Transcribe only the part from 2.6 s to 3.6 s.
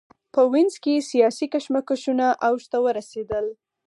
ته ورسېدل.